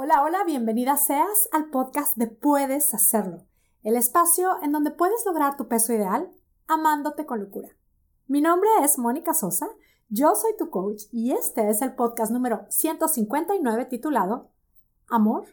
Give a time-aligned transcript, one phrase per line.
[0.00, 3.42] Hola, hola, bienvenida seas al podcast de Puedes Hacerlo,
[3.82, 6.30] el espacio en donde puedes lograr tu peso ideal
[6.68, 7.70] amándote con locura.
[8.28, 9.66] Mi nombre es Mónica Sosa,
[10.08, 14.52] yo soy tu coach y este es el podcast número 159 titulado
[15.08, 15.48] Amor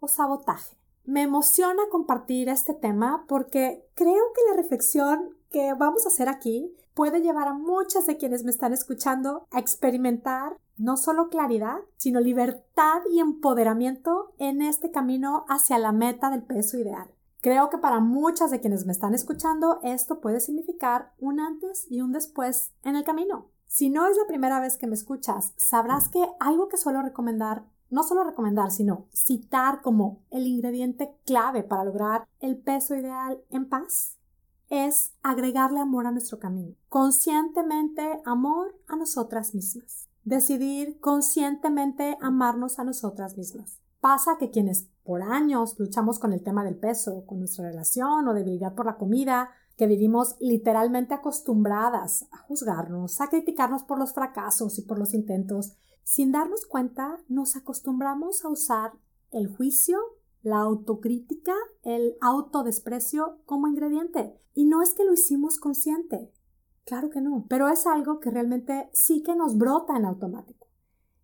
[0.00, 0.78] o Sabotaje.
[1.04, 6.74] Me emociona compartir este tema porque creo que la reflexión que vamos a hacer aquí
[6.94, 12.18] puede llevar a muchas de quienes me están escuchando a experimentar no solo claridad, sino
[12.18, 17.08] libertad y empoderamiento en este camino hacia la meta del peso ideal.
[17.40, 22.00] Creo que para muchas de quienes me están escuchando esto puede significar un antes y
[22.00, 23.46] un después en el camino.
[23.68, 27.64] Si no es la primera vez que me escuchas, sabrás que algo que suelo recomendar,
[27.90, 33.68] no solo recomendar, sino citar como el ingrediente clave para lograr el peso ideal en
[33.68, 34.18] paz,
[34.68, 36.74] es agregarle amor a nuestro camino.
[36.88, 43.78] Conscientemente amor a nosotras mismas decidir conscientemente amarnos a nosotras mismas.
[44.00, 48.34] Pasa que quienes por años luchamos con el tema del peso, con nuestra relación o
[48.34, 54.78] debilidad por la comida, que vivimos literalmente acostumbradas a juzgarnos, a criticarnos por los fracasos
[54.78, 58.92] y por los intentos, sin darnos cuenta nos acostumbramos a usar
[59.30, 59.98] el juicio,
[60.44, 64.38] la autocrítica, el autodesprecio como ingrediente.
[64.54, 66.30] Y no es que lo hicimos consciente,
[66.84, 70.66] Claro que no, pero es algo que realmente sí que nos brota en automático.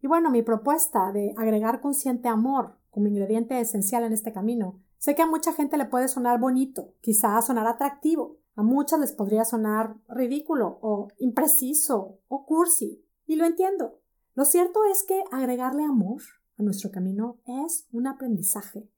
[0.00, 5.14] Y bueno, mi propuesta de agregar consciente amor como ingrediente esencial en este camino, sé
[5.14, 9.44] que a mucha gente le puede sonar bonito, quizás sonar atractivo, a muchas les podría
[9.44, 14.00] sonar ridículo o impreciso o cursi, y lo entiendo.
[14.34, 16.22] Lo cierto es que agregarle amor
[16.56, 18.88] a nuestro camino es un aprendizaje,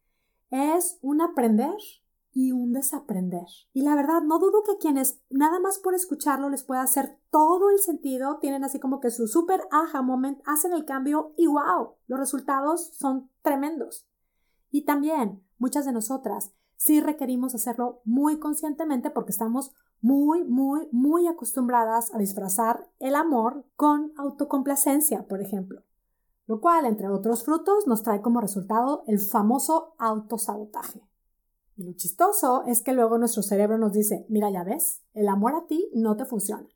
[0.52, 1.74] es un aprender
[2.34, 3.46] y un desaprender.
[3.72, 7.70] Y la verdad, no dudo que quienes nada más por escucharlo les pueda hacer todo
[7.70, 11.94] el sentido, tienen así como que su super aha moment, hacen el cambio y wow,
[12.06, 14.06] los resultados son tremendos.
[14.70, 21.28] Y también, muchas de nosotras sí requerimos hacerlo muy conscientemente porque estamos muy, muy, muy
[21.28, 25.82] acostumbradas a disfrazar el amor con autocomplacencia, por ejemplo.
[26.46, 31.00] Lo cual, entre otros frutos, nos trae como resultado el famoso autosabotaje.
[31.76, 35.54] Y lo chistoso es que luego nuestro cerebro nos dice, mira, ya ves, el amor
[35.54, 36.68] a ti no te funciona.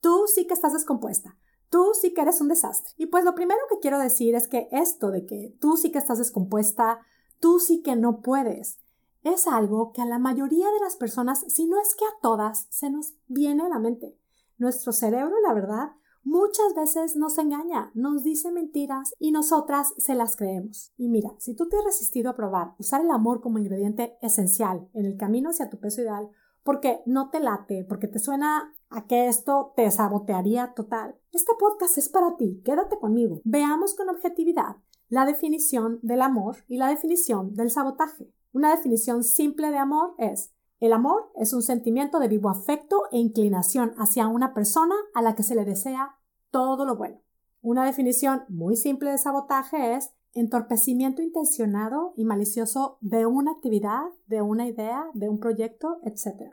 [0.00, 1.36] Tú sí que estás descompuesta.
[1.70, 2.92] Tú sí que eres un desastre.
[2.98, 5.98] Y pues lo primero que quiero decir es que esto de que tú sí que
[5.98, 7.00] estás descompuesta,
[7.40, 8.78] tú sí que no puedes,
[9.24, 12.66] es algo que a la mayoría de las personas, si no es que a todas,
[12.70, 14.16] se nos viene a la mente.
[14.58, 15.92] Nuestro cerebro, la verdad,
[16.24, 20.92] muchas veces nos engaña, nos dice mentiras y nosotras se las creemos.
[20.96, 24.88] Y mira, si tú te has resistido a probar usar el amor como ingrediente esencial
[24.94, 26.28] en el camino hacia tu peso ideal,
[26.62, 31.98] porque no te late, porque te suena a que esto te sabotearía total, este podcast
[31.98, 33.40] es para ti, quédate conmigo.
[33.44, 34.76] Veamos con objetividad
[35.08, 38.32] la definición del amor y la definición del sabotaje.
[38.52, 43.18] Una definición simple de amor es el amor es un sentimiento de vivo afecto e
[43.18, 46.16] inclinación hacia una persona a la que se le desea
[46.50, 47.20] todo lo bueno.
[47.62, 54.42] Una definición muy simple de sabotaje es entorpecimiento intencionado y malicioso de una actividad, de
[54.42, 56.52] una idea, de un proyecto, etc.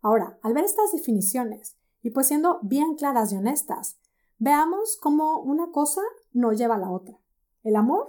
[0.00, 3.98] Ahora, al ver estas definiciones, y pues siendo bien claras y honestas,
[4.38, 6.02] veamos cómo una cosa
[6.32, 7.16] no lleva a la otra.
[7.62, 8.08] El amor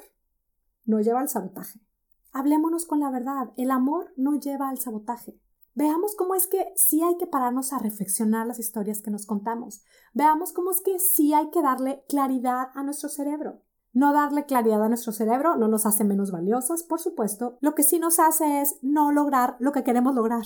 [0.86, 1.80] no lleva al sabotaje.
[2.31, 5.40] Hablémonos con la verdad, el amor no lleva al sabotaje.
[5.75, 9.84] Veamos cómo es que sí hay que pararnos a reflexionar las historias que nos contamos.
[10.13, 13.61] Veamos cómo es que sí hay que darle claridad a nuestro cerebro.
[13.91, 17.57] No darle claridad a nuestro cerebro no nos hace menos valiosas, por supuesto.
[17.62, 20.45] Lo que sí nos hace es no lograr lo que queremos lograr.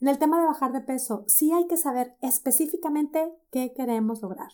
[0.00, 4.50] En el tema de bajar de peso, sí hay que saber específicamente qué queremos lograr.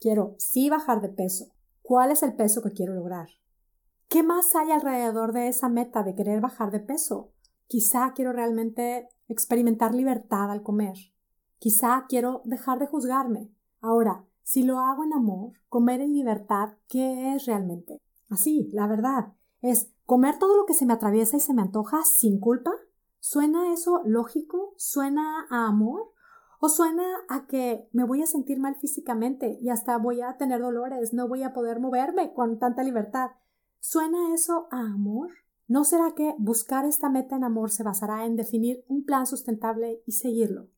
[0.00, 1.46] Quiero sí bajar de peso.
[1.82, 3.28] ¿Cuál es el peso que quiero lograr?
[4.08, 7.32] ¿Qué más hay alrededor de esa meta de querer bajar de peso?
[7.66, 10.96] Quizá quiero realmente experimentar libertad al comer.
[11.58, 13.50] Quizá quiero dejar de juzgarme.
[13.80, 18.00] Ahora, si lo hago en amor, comer en libertad, ¿qué es realmente?
[18.28, 22.04] Así, la verdad, es comer todo lo que se me atraviesa y se me antoja
[22.04, 22.72] sin culpa.
[23.20, 24.74] ¿Suena eso lógico?
[24.76, 26.12] ¿Suena a amor?
[26.60, 30.60] ¿O suena a que me voy a sentir mal físicamente y hasta voy a tener
[30.60, 33.30] dolores, no voy a poder moverme con tanta libertad?
[33.80, 35.30] ¿Suena eso a amor?
[35.72, 40.02] ¿No será que buscar esta meta en amor se basará en definir un plan sustentable
[40.04, 40.68] y seguirlo?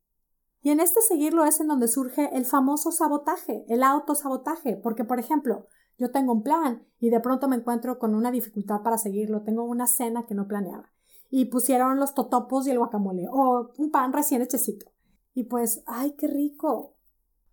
[0.62, 5.18] Y en este seguirlo es en donde surge el famoso sabotaje, el autosabotaje, porque por
[5.18, 5.66] ejemplo,
[5.98, 9.64] yo tengo un plan y de pronto me encuentro con una dificultad para seguirlo, tengo
[9.64, 10.92] una cena que no planeaba
[11.28, 14.92] y pusieron los totopos y el guacamole o un pan recién hechecito.
[15.34, 16.94] Y pues, ay, qué rico.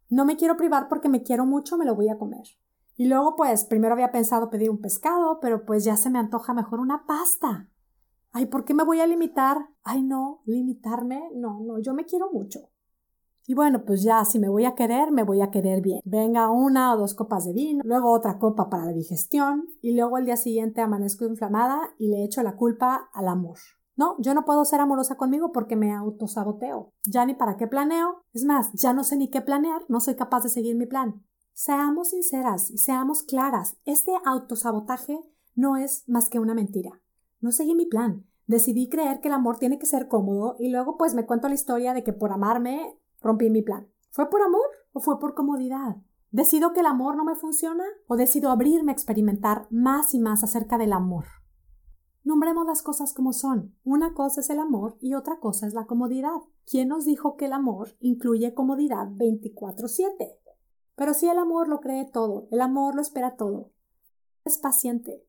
[0.10, 2.46] No me quiero privar porque me quiero mucho, me lo voy a comer.
[3.01, 6.53] Y luego, pues, primero había pensado pedir un pescado, pero pues ya se me antoja
[6.53, 7.68] mejor una pasta.
[8.31, 9.57] Ay, ¿por qué me voy a limitar?
[9.83, 12.69] Ay, no, limitarme, no, no, yo me quiero mucho.
[13.48, 16.00] Y bueno, pues ya, si me voy a querer, me voy a querer bien.
[16.06, 20.18] Venga una o dos copas de vino, luego otra copa para la digestión, y luego
[20.18, 23.57] al día siguiente amanezco inflamada y le echo la culpa al amor.
[23.95, 26.94] No, yo no puedo ser amorosa conmigo porque me autosaboteo.
[27.06, 28.21] Ya ni para qué planeo.
[28.31, 31.24] Es más, ya no sé ni qué planear, no soy capaz de seguir mi plan.
[31.53, 33.77] Seamos sinceras y seamos claras.
[33.86, 35.19] Este autosabotaje
[35.56, 37.01] no es más que una mentira.
[37.39, 38.25] No seguí mi plan.
[38.48, 41.53] Decidí creer que el amor tiene que ser cómodo y luego pues me cuento la
[41.53, 43.88] historia de que por amarme rompí mi plan.
[44.09, 45.98] ¿Fue por amor o fue por comodidad?
[46.31, 50.44] ¿Decido que el amor no me funciona o decido abrirme a experimentar más y más
[50.44, 51.25] acerca del amor?
[52.24, 53.75] Nombremos las cosas como son.
[53.83, 56.39] Una cosa es el amor y otra cosa es la comodidad.
[56.65, 60.41] ¿Quién nos dijo que el amor incluye comodidad 24/7?
[60.96, 63.72] Pero si el amor lo cree todo, el amor lo espera todo.
[64.46, 65.24] Es paciente.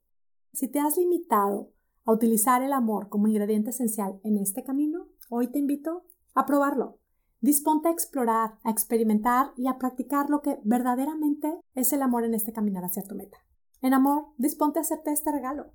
[0.52, 1.72] Si te has limitado
[2.04, 6.04] a utilizar el amor como ingrediente esencial en este camino, hoy te invito
[6.34, 6.98] a probarlo.
[7.40, 12.34] Disponte a explorar, a experimentar y a practicar lo que verdaderamente es el amor en
[12.34, 13.38] este caminar hacia tu meta.
[13.80, 15.72] En amor, disponte a hacerte este regalo.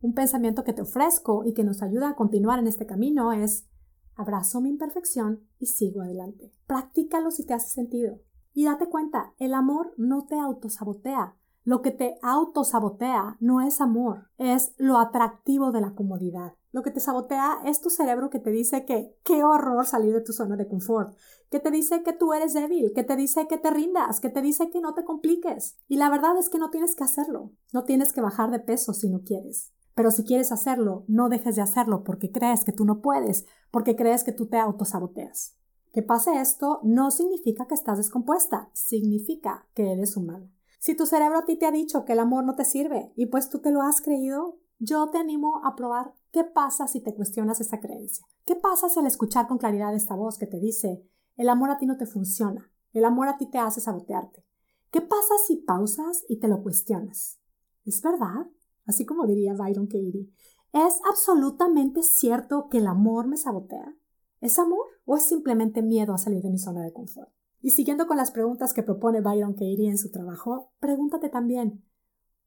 [0.00, 3.66] Un pensamiento que te ofrezco y que nos ayuda a continuar en este camino es
[4.14, 6.52] abrazo mi imperfección y sigo adelante.
[6.66, 8.20] Practícalo si te hace sentido.
[8.58, 11.36] Y date cuenta, el amor no te autosabotea.
[11.62, 16.54] Lo que te autosabotea no es amor, es lo atractivo de la comodidad.
[16.72, 20.22] Lo que te sabotea es tu cerebro que te dice que qué horror salir de
[20.22, 21.16] tu zona de confort,
[21.52, 24.42] que te dice que tú eres débil, que te dice que te rindas, que te
[24.42, 25.76] dice que no te compliques.
[25.86, 27.52] Y la verdad es que no tienes que hacerlo.
[27.72, 29.72] No tienes que bajar de peso si no quieres.
[29.94, 33.94] Pero si quieres hacerlo, no dejes de hacerlo porque crees que tú no puedes, porque
[33.94, 35.57] crees que tú te autosaboteas.
[35.98, 40.48] Que pase esto no significa que estás descompuesta, significa que eres humana.
[40.78, 43.26] Si tu cerebro a ti te ha dicho que el amor no te sirve y
[43.26, 47.16] pues tú te lo has creído, yo te animo a probar qué pasa si te
[47.16, 48.24] cuestionas esa creencia.
[48.44, 51.02] ¿Qué pasa si al escuchar con claridad esta voz que te dice
[51.36, 54.44] el amor a ti no te funciona, el amor a ti te hace sabotearte?
[54.92, 57.40] ¿Qué pasa si pausas y te lo cuestionas?
[57.84, 58.46] ¿Es verdad?
[58.86, 60.30] Así como diría Byron Katie.
[60.72, 63.96] ¿Es absolutamente cierto que el amor me sabotea?
[64.40, 67.30] ¿Es amor o es simplemente miedo a salir de mi zona de confort?
[67.60, 71.84] Y siguiendo con las preguntas que propone Byron Katie en su trabajo, pregúntate también,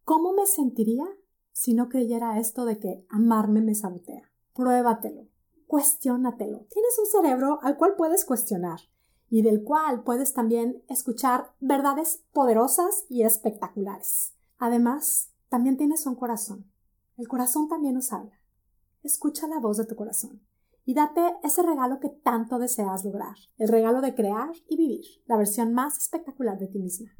[0.06, 1.06] ¿cómo me sentiría
[1.52, 4.32] si no creyera esto de que amarme me sabotea?
[4.54, 5.28] Pruébatelo,
[5.68, 6.66] cuestiónatelo.
[6.70, 8.80] Tienes un cerebro al cual puedes cuestionar
[9.30, 14.34] y del cual puedes también escuchar verdades poderosas y espectaculares.
[14.58, 16.72] Además, también tienes un corazón.
[17.18, 18.40] El corazón también nos habla.
[19.04, 20.42] Escucha la voz de tu corazón
[20.86, 25.38] y date ese regalo que tanto deseas lograr, el regalo de crear y vivir la
[25.38, 27.12] versión más espectacular de ti misma.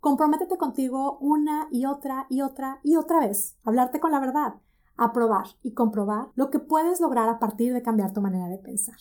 [0.00, 4.54] Comprométete contigo una y otra y otra y otra vez, hablarte con la verdad,
[4.96, 8.58] a probar y comprobar lo que puedes lograr a partir de cambiar tu manera de
[8.58, 8.98] pensar.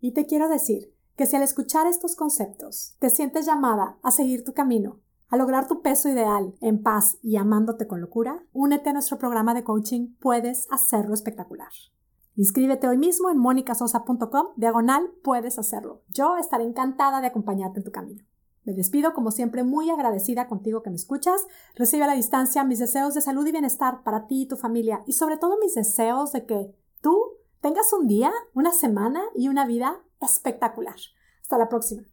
[0.00, 4.44] Y te quiero decir que si al escuchar estos conceptos te sientes llamada a seguir
[4.44, 8.92] tu camino, a lograr tu peso ideal en paz y amándote con locura, únete a
[8.92, 11.70] nuestro programa de coaching Puedes hacerlo espectacular.
[12.34, 16.02] Inscríbete hoy mismo en monicasosa.com, diagonal, puedes hacerlo.
[16.08, 18.24] Yo estaré encantada de acompañarte en tu camino.
[18.64, 21.44] Me despido como siempre muy agradecida contigo que me escuchas.
[21.74, 25.02] Recibe a la distancia mis deseos de salud y bienestar para ti y tu familia
[25.06, 27.18] y sobre todo mis deseos de que tú
[27.60, 30.96] tengas un día, una semana y una vida espectacular.
[31.42, 32.04] Hasta la próxima.